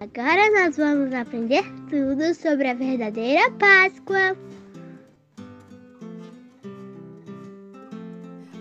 Agora 0.00 0.50
nós 0.52 0.78
vamos 0.78 1.12
aprender 1.12 1.62
tudo 1.90 2.34
sobre 2.34 2.68
a 2.68 2.72
verdadeira 2.72 3.50
Páscoa. 3.50 4.34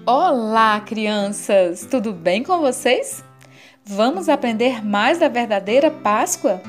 Olá, 0.06 0.82
crianças! 0.82 1.88
Tudo 1.90 2.12
bem 2.12 2.44
com 2.44 2.60
vocês? 2.60 3.24
Vamos 3.86 4.28
aprender 4.28 4.86
mais 4.86 5.18
da 5.18 5.30
verdadeira 5.30 5.90
Páscoa? 5.90 6.62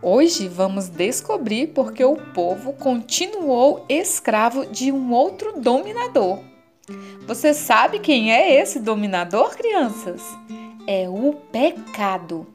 Hoje 0.00 0.46
vamos 0.46 0.88
descobrir 0.88 1.72
por 1.74 1.92
que 1.92 2.04
o 2.04 2.14
povo 2.14 2.72
continuou 2.74 3.84
escravo 3.88 4.64
de 4.64 4.92
um 4.92 5.10
outro 5.10 5.60
dominador. 5.60 6.38
Você 7.26 7.52
sabe 7.52 7.98
quem 7.98 8.32
é 8.32 8.60
esse 8.60 8.78
dominador, 8.78 9.56
crianças? 9.56 10.22
É 10.86 11.08
o 11.08 11.32
pecado. 11.50 12.53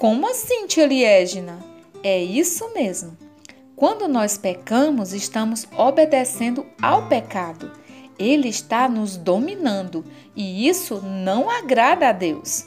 Como 0.00 0.26
assim, 0.30 0.66
tia 0.66 0.86
Liégina? 0.86 1.58
É 2.02 2.18
isso 2.24 2.72
mesmo. 2.72 3.18
Quando 3.76 4.08
nós 4.08 4.38
pecamos, 4.38 5.12
estamos 5.12 5.68
obedecendo 5.76 6.64
ao 6.80 7.06
pecado. 7.06 7.70
Ele 8.18 8.48
está 8.48 8.88
nos 8.88 9.18
dominando 9.18 10.02
e 10.34 10.66
isso 10.66 11.02
não 11.02 11.50
agrada 11.50 12.08
a 12.08 12.12
Deus. 12.12 12.64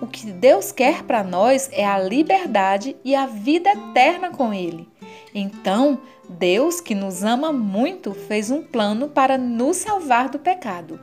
O 0.00 0.06
que 0.06 0.30
Deus 0.30 0.70
quer 0.70 1.02
para 1.02 1.24
nós 1.24 1.68
é 1.72 1.84
a 1.84 1.98
liberdade 1.98 2.94
e 3.04 3.12
a 3.12 3.26
vida 3.26 3.70
eterna 3.70 4.30
com 4.30 4.54
Ele. 4.54 4.88
Então, 5.34 6.00
Deus, 6.28 6.80
que 6.80 6.94
nos 6.94 7.24
ama 7.24 7.52
muito, 7.52 8.14
fez 8.14 8.52
um 8.52 8.62
plano 8.62 9.08
para 9.08 9.36
nos 9.36 9.78
salvar 9.78 10.28
do 10.28 10.38
pecado. 10.38 11.00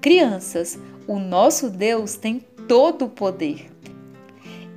Crianças, 0.00 0.78
o 1.06 1.18
nosso 1.18 1.68
Deus 1.68 2.16
tem 2.16 2.40
todo 2.66 3.04
o 3.04 3.10
poder. 3.10 3.73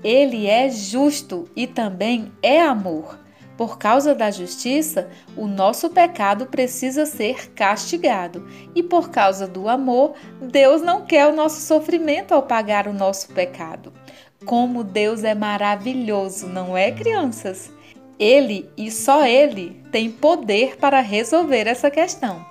Ele 0.03 0.47
é 0.47 0.69
justo 0.69 1.49
e 1.55 1.65
também 1.65 2.31
é 2.41 2.61
amor. 2.61 3.19
Por 3.57 3.79
causa 3.79 4.13
da 4.13 4.29
justiça, 4.29 5.09
o 5.35 5.47
nosso 5.47 5.89
pecado 5.89 6.45
precisa 6.45 7.07
ser 7.07 7.51
castigado, 7.53 8.47
e 8.75 8.83
por 8.83 9.09
causa 9.09 9.47
do 9.47 9.67
amor, 9.67 10.13
Deus 10.39 10.83
não 10.83 11.05
quer 11.05 11.25
o 11.25 11.35
nosso 11.35 11.61
sofrimento 11.61 12.33
ao 12.33 12.43
pagar 12.43 12.87
o 12.87 12.93
nosso 12.93 13.29
pecado. 13.33 13.91
Como 14.45 14.83
Deus 14.83 15.23
é 15.23 15.33
maravilhoso, 15.33 16.45
não 16.45 16.77
é, 16.77 16.91
crianças? 16.91 17.71
Ele 18.19 18.69
e 18.77 18.91
só 18.91 19.25
Ele 19.25 19.83
tem 19.91 20.11
poder 20.11 20.77
para 20.77 21.01
resolver 21.01 21.67
essa 21.67 21.89
questão. 21.89 22.45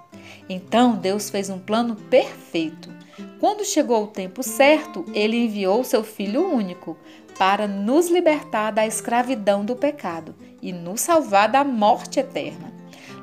Então 0.48 0.96
Deus 0.96 1.30
fez 1.30 1.50
um 1.50 1.58
plano 1.58 1.94
perfeito. 1.94 2.95
Quando 3.38 3.64
chegou 3.66 4.04
o 4.04 4.08
tempo 4.08 4.42
certo, 4.42 5.04
ele 5.12 5.36
enviou 5.36 5.84
seu 5.84 6.02
Filho 6.02 6.50
único 6.50 6.96
para 7.38 7.68
nos 7.68 8.08
libertar 8.08 8.70
da 8.70 8.86
escravidão 8.86 9.62
do 9.62 9.76
pecado 9.76 10.34
e 10.62 10.72
nos 10.72 11.02
salvar 11.02 11.50
da 11.50 11.62
morte 11.62 12.18
eterna. 12.18 12.72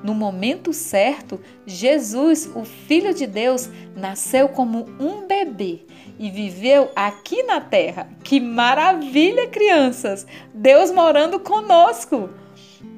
No 0.03 0.13
momento 0.13 0.71
certo, 0.71 1.39
Jesus, 1.65 2.47
o 2.53 2.63
Filho 2.63 3.13
de 3.13 3.25
Deus, 3.25 3.69
nasceu 3.95 4.49
como 4.49 4.85
um 4.99 5.25
bebê 5.25 5.79
e 6.19 6.29
viveu 6.29 6.91
aqui 6.95 7.41
na 7.43 7.59
terra. 7.59 8.07
Que 8.23 8.39
maravilha, 8.39 9.47
crianças! 9.47 10.27
Deus 10.53 10.91
morando 10.91 11.39
conosco! 11.39 12.29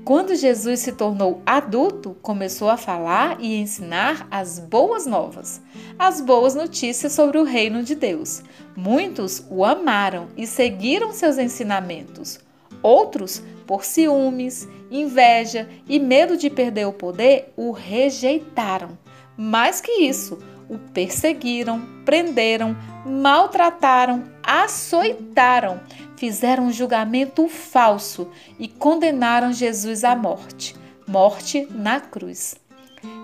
Quando 0.06 0.36
Jesus 0.36 0.81
se 0.81 0.92
tornou 0.92 1.42
adulto, 1.44 2.16
começou 2.22 2.70
a 2.70 2.78
falar 2.78 3.38
e 3.39 3.56
ensinar 3.56 4.28
as 4.30 4.59
boas 4.59 5.08
novas, 5.08 5.59
as 5.98 6.22
boas 6.22 6.53
notícias 6.53 7.11
sobre 7.11 7.39
o 7.39 7.44
reino 7.44 7.81
de 7.81 7.95
Deus. 7.95 8.44
Muitos 8.76 9.44
o 9.50 9.66
amaram 9.66 10.28
e 10.38 10.45
seguiram 10.45 11.11
seus 11.11 11.39
ensinamentos. 11.39 12.39
Outros, 12.83 13.42
por 13.65 13.83
ciúmes, 13.83 14.67
inveja 14.92 15.67
e 15.89 15.99
medo 15.99 16.38
de 16.38 16.52
perder 16.52 16.86
o 16.86 16.94
poder, 16.94 17.52
o 17.58 17.71
rejeitaram. 17.71 18.95
Mais 19.36 19.82
que 19.82 20.04
isso, 20.04 20.38
o 20.70 20.77
perseguiram, 20.77 21.82
prenderam, 22.05 22.77
maltrataram, 23.04 24.23
açoitaram, 24.45 25.80
fizeram 26.16 26.66
um 26.66 26.72
julgamento 26.72 27.48
falso 27.48 28.30
e 28.60 28.67
condenaram 28.67 29.52
Jesus 29.52 30.04
à 30.04 30.16
morte 30.16 30.76
morte 31.08 31.67
na 31.72 32.00
cruz. 32.00 32.56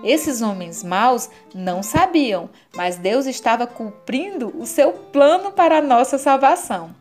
Esses 0.04 0.42
homens 0.42 0.84
maus 0.84 1.28
não 1.54 1.82
sabiam, 1.82 2.48
mas 2.74 2.96
Deus 2.96 3.26
estava 3.26 3.66
cumprindo 3.66 4.52
o 4.56 4.64
seu 4.64 4.92
plano 4.92 5.50
para 5.50 5.78
a 5.78 5.82
nossa 5.82 6.18
salvação. 6.18 6.94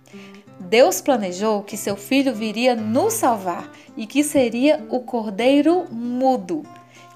Deus 0.60 1.02
planejou 1.02 1.64
que 1.64 1.78
seu 1.78 1.96
filho 1.96 2.34
viria 2.34 2.76
nos 2.76 3.14
salvar 3.14 3.70
e 3.96 4.08
que 4.08 4.24
seria 4.24 4.84
o 4.90 5.02
cordeiro 5.02 5.86
mudo 5.92 6.64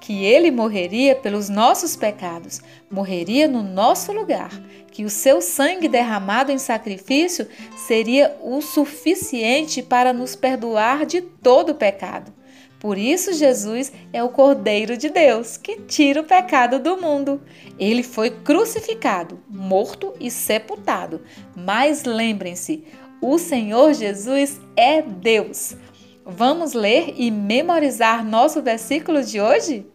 que 0.00 0.24
ele 0.24 0.50
morreria 0.50 1.14
pelos 1.14 1.48
nossos 1.48 1.96
pecados, 1.96 2.60
morreria 2.90 3.48
no 3.48 3.62
nosso 3.62 4.12
lugar, 4.12 4.50
que 4.92 5.04
o 5.04 5.10
seu 5.10 5.40
sangue 5.40 5.88
derramado 5.88 6.52
em 6.52 6.58
sacrifício 6.58 7.46
seria 7.76 8.36
o 8.42 8.60
suficiente 8.60 9.82
para 9.82 10.12
nos 10.12 10.36
perdoar 10.36 11.04
de 11.04 11.20
todo 11.20 11.70
o 11.70 11.74
pecado. 11.74 12.32
Por 12.78 12.98
isso, 12.98 13.32
Jesus 13.32 13.90
é 14.12 14.22
o 14.22 14.28
Cordeiro 14.28 14.96
de 14.96 15.08
Deus 15.08 15.56
que 15.56 15.80
tira 15.82 16.20
o 16.20 16.24
pecado 16.24 16.78
do 16.78 16.96
mundo. 16.96 17.40
Ele 17.78 18.02
foi 18.02 18.30
crucificado, 18.30 19.40
morto 19.48 20.12
e 20.20 20.30
sepultado. 20.30 21.22
Mas 21.54 22.04
lembrem-se, 22.04 22.84
o 23.20 23.38
Senhor 23.38 23.94
Jesus 23.94 24.60
é 24.76 25.00
Deus. 25.00 25.74
Vamos 26.28 26.72
ler 26.72 27.14
e 27.16 27.30
memorizar 27.30 28.24
nosso 28.24 28.60
versículo 28.60 29.22
de 29.22 29.40
hoje? 29.40 29.86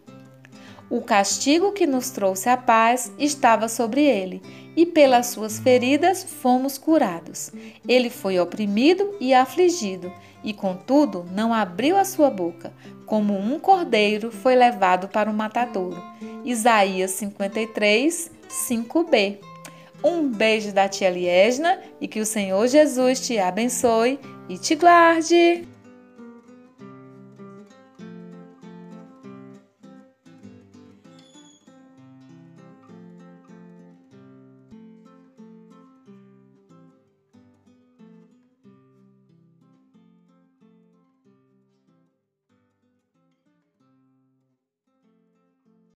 O 0.88 1.02
castigo 1.02 1.72
que 1.72 1.86
nos 1.86 2.08
trouxe 2.08 2.48
a 2.48 2.56
paz 2.56 3.12
estava 3.18 3.68
sobre 3.68 4.00
ele, 4.06 4.40
e 4.74 4.86
pelas 4.86 5.26
suas 5.26 5.58
feridas 5.58 6.24
fomos 6.24 6.78
curados. 6.78 7.50
Ele 7.86 8.08
foi 8.08 8.40
oprimido 8.40 9.14
e 9.20 9.34
afligido, 9.34 10.10
e 10.42 10.54
contudo 10.54 11.26
não 11.34 11.52
abriu 11.52 11.98
a 11.98 12.04
sua 12.04 12.30
boca. 12.30 12.72
Como 13.04 13.38
um 13.38 13.58
cordeiro 13.58 14.30
foi 14.30 14.54
levado 14.54 15.08
para 15.08 15.30
o 15.30 15.34
matadouro. 15.34 16.02
Isaías 16.46 17.10
53, 17.10 18.30
5b. 18.48 19.36
Um 20.02 20.30
beijo 20.30 20.72
da 20.72 20.88
tia 20.88 21.10
Liesna 21.10 21.78
e 22.00 22.08
que 22.08 22.20
o 22.20 22.26
Senhor 22.26 22.66
Jesus 22.68 23.20
te 23.20 23.38
abençoe 23.38 24.18
e 24.48 24.56
te 24.56 24.74
guarde. 24.74 25.68